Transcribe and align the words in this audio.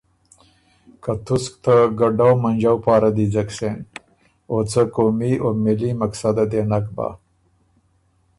که 1.03 1.13
تُسک 1.25 1.53
ته 1.63 1.75
ګډؤ 1.99 2.31
منجؤ 2.41 2.77
پاره 2.85 3.09
دی 3.15 3.25
ځک 3.33 3.49
سېن 3.57 3.77
او 4.49 4.57
څه 4.71 4.81
قومي 4.95 5.33
او 5.43 5.49
ملي 5.63 5.91
مقصده 6.01 6.43
دې 6.51 6.61
نک 6.69 6.85
بَۀ۔ 6.95 7.07